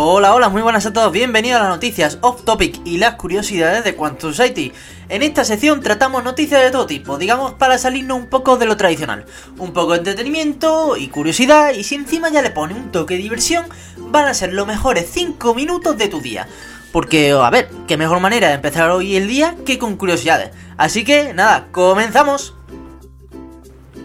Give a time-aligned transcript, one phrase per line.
[0.00, 3.82] Hola, hola, muy buenas a todos, bienvenidos a las noticias off topic y las curiosidades
[3.82, 4.72] de Quantum Society.
[5.08, 8.76] En esta sección tratamos noticias de todo tipo, digamos para salirnos un poco de lo
[8.76, 9.26] tradicional.
[9.58, 13.22] Un poco de entretenimiento y curiosidad, y si encima ya le pone un toque de
[13.22, 13.66] diversión,
[13.96, 16.46] van a ser los mejores 5 minutos de tu día.
[16.92, 20.52] Porque, a ver, qué mejor manera de empezar hoy el día que con curiosidades.
[20.76, 22.54] Así que, nada, comenzamos.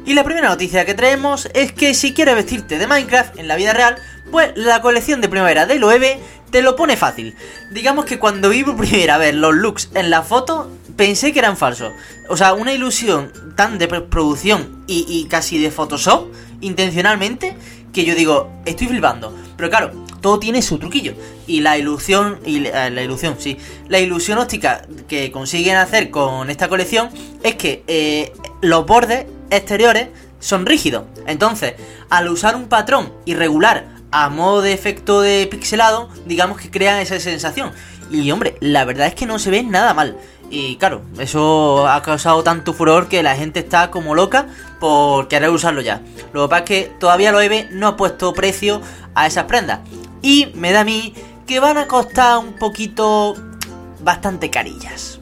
[0.05, 3.55] Y la primera noticia que traemos es que si quieres vestirte de Minecraft en la
[3.55, 3.95] vida real,
[4.31, 6.19] pues la colección de primavera de Loewe
[6.53, 7.35] te lo pone fácil.
[7.71, 11.57] Digamos que cuando vi por primera vez los looks en la foto, pensé que eran
[11.57, 11.91] falsos.
[12.29, 16.27] O sea, una ilusión tan de producción y, casi de Photoshop,
[16.61, 17.55] intencionalmente,
[17.91, 19.35] que yo digo, estoy flipando.
[19.57, 19.91] Pero claro,
[20.21, 21.15] todo tiene su truquillo.
[21.47, 26.69] Y la ilusión, y la, ilusión, sí, la ilusión óptica que consiguen hacer con esta
[26.69, 27.09] colección
[27.41, 31.05] es que eh, los bordes exteriores son rígidos.
[31.25, 31.73] Entonces,
[32.09, 37.19] al usar un patrón irregular a modo de efecto de pixelado, digamos que crean esa
[37.19, 37.71] sensación.
[38.11, 40.17] Y hombre, la verdad es que no se ve nada mal.
[40.51, 44.45] Y claro, eso ha causado tanto furor que la gente está como loca
[44.79, 46.01] por querer usarlo ya.
[46.31, 48.81] Lo que pasa es que todavía lo EVE no ha puesto precio
[49.15, 49.79] a esas prendas.
[50.21, 51.15] Y me da a mí
[51.47, 53.33] que van a costar un poquito
[54.01, 55.19] bastante carillas.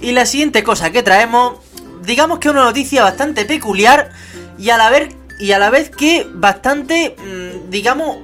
[0.00, 1.54] Y la siguiente cosa que traemos,
[2.02, 4.10] digamos que una noticia bastante peculiar
[4.58, 4.90] y a la
[5.38, 8.18] y a la vez que bastante, mm, digamos,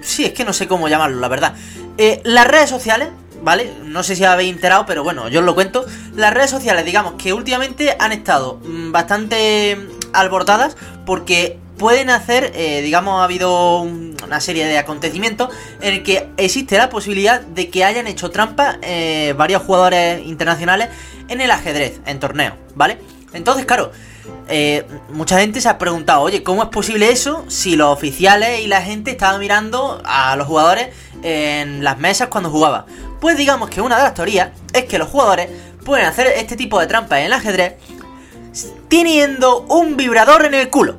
[0.00, 1.54] sí, es que no sé cómo llamarlo, la verdad.
[1.98, 3.08] Eh, las redes sociales,
[3.42, 3.72] ¿vale?
[3.84, 5.84] No sé si habéis enterado, pero bueno, yo os lo cuento.
[6.14, 9.78] Las redes sociales, digamos, que últimamente han estado mm, bastante
[10.12, 10.76] alborotadas
[11.06, 15.48] porque pueden hacer, eh, digamos, ha habido una serie de acontecimientos
[15.80, 20.90] en el que existe la posibilidad de que hayan hecho trampa eh, varios jugadores internacionales
[21.28, 22.98] en el ajedrez, en torneo, ¿vale?
[23.32, 23.92] Entonces, claro,
[24.48, 28.66] eh, mucha gente se ha preguntado, oye, ¿cómo es posible eso si los oficiales y
[28.66, 30.88] la gente estaban mirando a los jugadores
[31.22, 32.86] en las mesas cuando jugaba?
[33.20, 35.48] Pues digamos que una de las teorías es que los jugadores
[35.84, 37.74] pueden hacer este tipo de trampas en el ajedrez
[38.88, 40.96] teniendo un vibrador en el culo,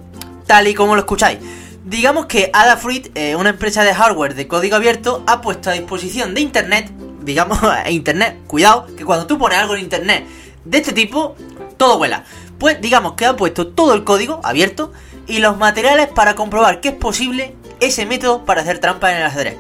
[0.48, 1.40] tal y como lo escucháis.
[1.84, 6.34] Digamos que Adafruit, eh, una empresa de hardware de código abierto, ha puesto a disposición
[6.34, 6.90] de internet,
[7.22, 7.60] digamos,
[7.90, 10.26] internet, cuidado, que cuando tú pones algo en internet
[10.64, 11.36] de este tipo,
[11.82, 12.26] todo vuela.
[12.60, 14.94] Pues digamos que ha puesto todo el código abierto
[15.26, 19.24] y los materiales para comprobar que es posible ese método para hacer trampa en el
[19.24, 19.58] ajedrez.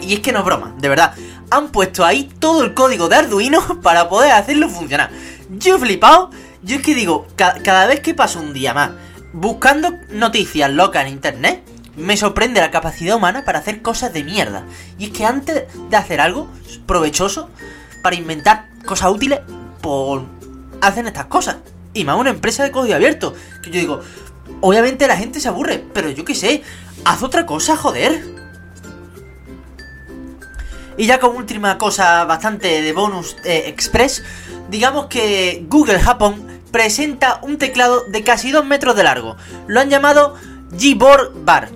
[0.00, 1.14] Y es que no es broma, de verdad.
[1.50, 5.10] Han puesto ahí todo el código de Arduino para poder hacerlo funcionar.
[5.50, 6.30] Yo he flipado.
[6.62, 8.90] Yo es que digo, cada vez que paso un día más
[9.32, 11.64] buscando noticias locas en internet,
[11.96, 14.62] me sorprende la capacidad humana para hacer cosas de mierda.
[14.96, 16.48] Y es que antes de hacer algo
[16.86, 17.50] provechoso,
[18.00, 19.40] para inventar cosas útiles,
[19.80, 20.22] pues
[20.80, 21.56] hacen estas cosas.
[21.94, 23.34] Y más una empresa de código abierto.
[23.62, 24.00] Que yo digo,
[24.60, 26.62] obviamente la gente se aburre, pero yo qué sé,
[27.04, 28.22] haz otra cosa, joder.
[30.96, 34.24] Y ya como última cosa bastante de bonus eh, express,
[34.68, 39.36] digamos que Google Japón presenta un teclado de casi 2 metros de largo.
[39.68, 40.34] Lo han llamado
[40.72, 41.70] Gboard Bar.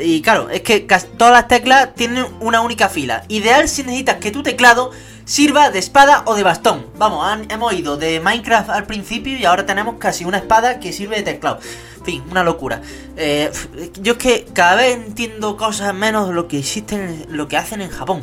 [0.00, 0.80] Y claro, es que
[1.16, 3.24] todas las teclas tienen una única fila.
[3.26, 4.92] Ideal si necesitas que tu teclado
[5.28, 6.86] sirva de espada o de bastón.
[6.96, 11.16] Vamos, hemos ido de Minecraft al principio y ahora tenemos casi una espada que sirve
[11.16, 11.60] de teclado.
[11.98, 12.80] En fin, una locura.
[13.14, 13.52] Eh,
[14.00, 17.82] yo es que cada vez entiendo cosas menos de lo que existen, lo que hacen
[17.82, 18.22] en Japón.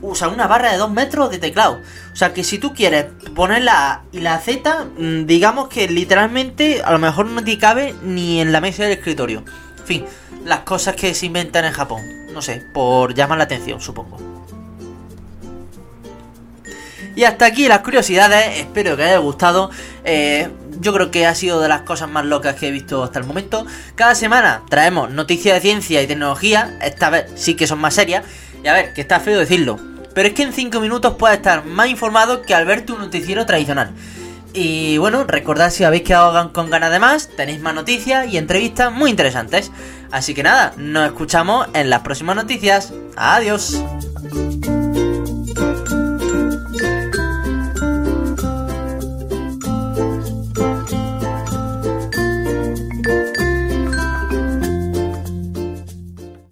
[0.00, 1.80] Usan una barra de 2 metros de teclado.
[2.12, 5.88] O sea que si tú quieres poner la A y la Z, mm, digamos que
[5.88, 9.42] literalmente a lo mejor no te cabe ni en la mesa del escritorio.
[9.80, 10.04] En fin,
[10.44, 12.00] las cosas que se inventan en Japón.
[12.32, 14.33] No sé, por llamar la atención, supongo.
[17.16, 19.70] Y hasta aquí las curiosidades, espero que haya gustado.
[20.04, 20.48] Eh,
[20.80, 23.24] yo creo que ha sido de las cosas más locas que he visto hasta el
[23.24, 23.66] momento.
[23.94, 28.24] Cada semana traemos noticias de ciencia y tecnología, esta vez sí que son más serias.
[28.62, 29.78] Y a ver, que está feo decirlo,
[30.14, 33.46] pero es que en 5 minutos puedes estar más informado que al ver tu noticiero
[33.46, 33.92] tradicional.
[34.54, 38.92] Y bueno, recordad si habéis quedado con ganas de más, tenéis más noticias y entrevistas
[38.92, 39.72] muy interesantes.
[40.12, 42.92] Así que nada, nos escuchamos en las próximas noticias.
[43.16, 43.82] Adiós.